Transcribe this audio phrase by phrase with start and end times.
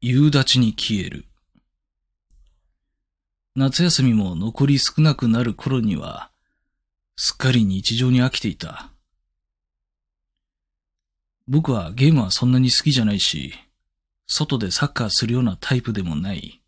[0.00, 1.24] 夕立に消える。
[3.56, 6.30] 夏休みも残り少なくなる頃には、
[7.16, 8.92] すっかり日常に飽きていた。
[11.48, 13.52] 僕はゲームはそんなに好きじゃないし、
[14.28, 16.62] 外でサッカーするようなタイプでもない。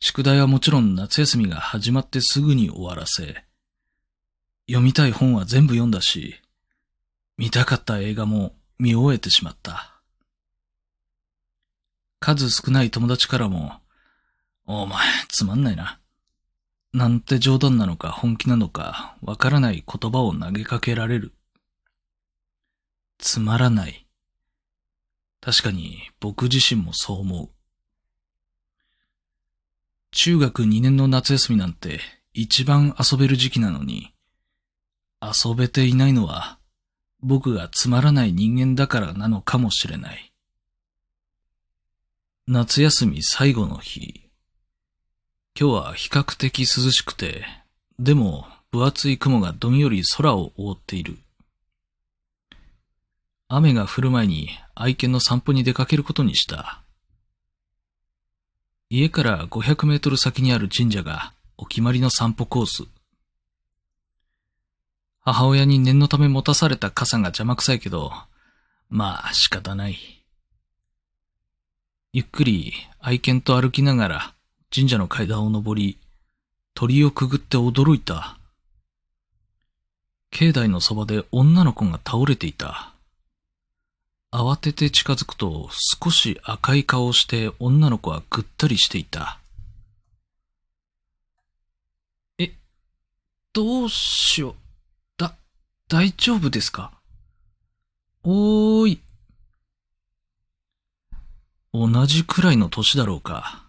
[0.00, 3.44] 宿題はもちろん夏休みが始まってすぐに終わらせ、
[4.66, 6.40] 読みたい本は全部読んだし、
[7.36, 9.97] 見たかった映画も見終えてしまった。
[12.20, 13.72] 数少ない友達からも、
[14.66, 15.98] お前、つまんないな。
[16.92, 21.32] なんて冗談なのか本気なのかわからない言葉を投げかけられる。
[23.18, 24.06] つまらない。
[25.40, 27.50] 確かに僕自身もそう思う。
[30.10, 32.00] 中学2年の夏休みなんて
[32.32, 34.14] 一番遊べる時期なのに、
[35.20, 36.58] 遊べていないのは
[37.20, 40.27] 僕がつまらない人間だからなのかもしれない。
[42.50, 44.22] 夏休み最後の日。
[45.54, 47.44] 今日は比較的涼しくて、
[47.98, 51.18] でも分厚い雲がどんより空を覆っている。
[53.48, 56.80] 雨が降る前に愛犬の散歩に出かけることにした。
[58.88, 62.84] 家から500メートル先にある神社がお決まりの散歩コース。
[65.20, 68.10] 母親に念のため持たされた傘が邪魔くさいけど、
[68.88, 70.17] まあ仕方ない。
[72.18, 74.34] ゆっくり愛犬と歩きながら
[74.74, 75.98] 神社の階段を登り、
[76.74, 78.38] 鳥をくぐって驚いた。
[80.32, 82.92] 境内のそばで女の子が倒れていた。
[84.32, 85.68] 慌てて近づくと
[86.02, 89.38] 少し赤い顔をして女の子はぐったりしていた。
[92.40, 92.52] え、
[93.52, 94.54] どうしよう。
[95.18, 95.36] だ、
[95.86, 96.90] 大丈夫ですか？
[98.24, 98.98] おーい。
[101.80, 103.62] 同じくらいの年だろうか。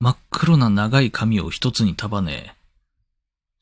[0.00, 2.56] 真っ黒な長い髪を一つに束ね、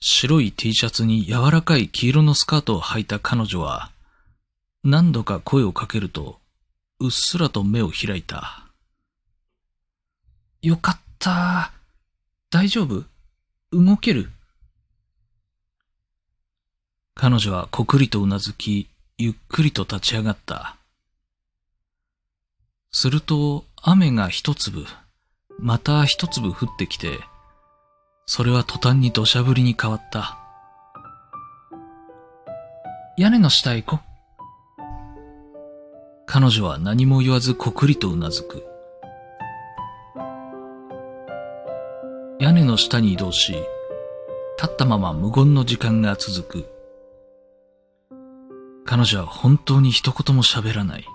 [0.00, 3.90] 白い T シャツに柔らかい黄色のスカートを履いた彼女は、
[4.82, 6.40] 何度か声をかけると、
[6.98, 8.64] うっすらと目を開いた。
[10.62, 11.72] よかった。
[12.50, 13.04] 大丈夫？
[13.70, 14.30] 動ける？
[17.14, 18.88] 彼女はこくりとうなずき、
[19.18, 20.76] ゆっくりと立ち上がった。
[22.94, 24.84] すると、雨が一粒、
[25.58, 27.18] また一粒降ってきて、
[28.26, 30.38] それは途端に土砂降りに変わった。
[33.16, 34.02] 屋根の下へ行こ。
[36.26, 38.62] 彼女は何も言わずこくりとうなずく。
[42.40, 43.52] 屋根の下に移動し、
[44.58, 46.68] 立ったまま無言の時間が続く。
[48.84, 51.06] 彼女は本当に一言も喋らない。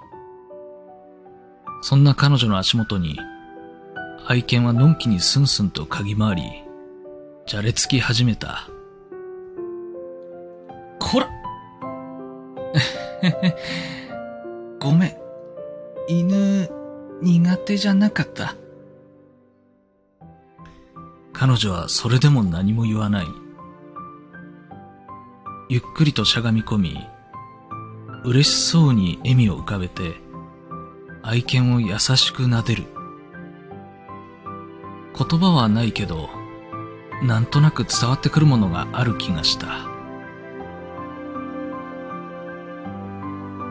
[1.81, 3.19] そんな彼女の足元に、
[4.25, 6.43] 愛犬はのんきにスンスンと嗅ぎ回り、
[7.45, 8.67] じゃれつき始めた。
[10.99, 11.29] こら
[14.79, 15.17] ごめん。
[16.09, 16.69] 犬、
[17.21, 18.55] 苦手じゃなかった。
[21.33, 23.27] 彼女はそれでも何も言わない。
[25.69, 26.97] ゆっくりとしゃがみ込み、
[28.23, 30.15] 嬉しそうに笑みを浮かべて、
[31.27, 32.85] 愛犬を優しく撫でる。
[35.13, 36.29] 言葉はないけど、
[37.21, 39.67] なんとなく伝わってくるものがある気がした。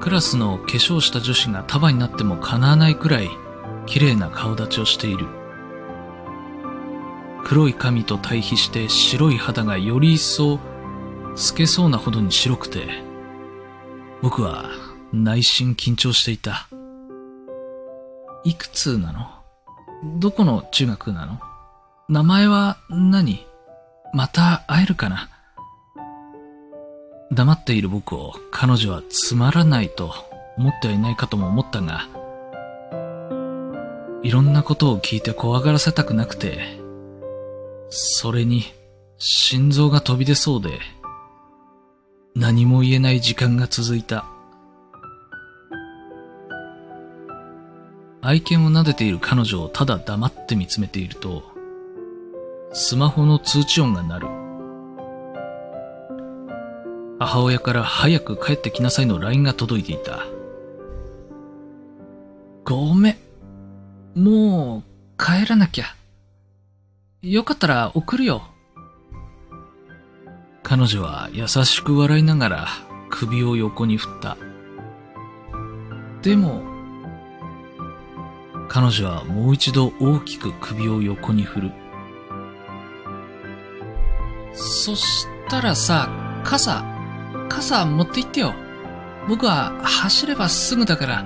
[0.02, 3.30] クラスの化粧した女子が束になっても叶わないくらい
[3.86, 5.26] 綺麗な顔立ちをしている。
[7.42, 10.60] 黒い髪と対比して白い肌がより一層
[11.34, 12.86] 透けそうなほどに白くて、
[14.20, 14.66] 僕は
[15.10, 16.68] 内心緊張していた。
[18.46, 19.26] いくつなの？
[20.20, 21.40] どこの中学なの？
[22.08, 23.44] 名前は何？
[24.14, 25.28] また会えるかな？
[27.32, 30.14] 黙っている僕を彼女はつまらないと
[30.58, 32.06] 思ってはいないかとも思ったが、
[34.22, 36.78] いろんなことを聞いて怖がらせたくなくて、
[37.88, 38.62] それに
[39.18, 40.78] 心臓が飛び出そうで、
[42.36, 44.24] 何も言えない時間が続いた。
[48.26, 51.44] 愛犬を撫でている彼女をただ黙って見つめていると、
[52.72, 54.26] スマホの通知音が鳴る。
[57.20, 60.24] 母親から早く帰ってきなさいの LINE が届いていた。
[62.64, 64.20] ごめん。
[64.20, 64.82] もう
[65.24, 65.84] 帰らなきゃ。
[67.22, 68.42] よかったら送るよ。
[70.64, 72.66] 彼女は優しく笑いながら
[73.08, 74.36] 首を横に振った。
[76.22, 76.75] でも、
[78.76, 81.72] 彼女はもう一度大きく首を横に振る。
[84.52, 86.10] そしたらさ、
[86.44, 86.84] 傘、
[87.48, 88.52] 傘持って行ってよ。
[89.30, 91.24] 僕は走ればすぐだから。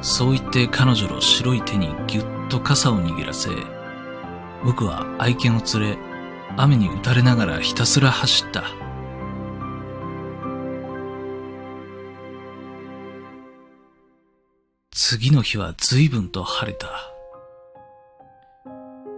[0.00, 3.50] そう言って彼女の白い手にぎゅっと傘を握らせ、
[4.64, 5.98] 僕は愛犬を連れ、
[6.56, 8.81] 雨に打たれながらひたすら走った。
[15.12, 16.88] 次の日は随分と晴れた。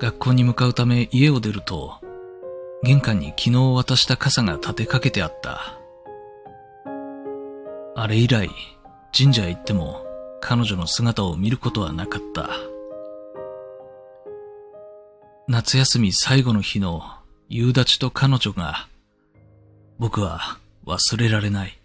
[0.00, 2.00] 学校に向かうため家を出ると、
[2.82, 5.78] 玄関に昨日渡した傘が立てかけてあった。
[7.94, 8.50] あれ以来、
[9.16, 10.04] 神社へ行っても
[10.40, 12.50] 彼女の姿を見ることはなかった。
[15.46, 17.02] 夏休み最後の日の
[17.48, 18.88] 夕立と彼女が、
[20.00, 21.83] 僕は忘れられない。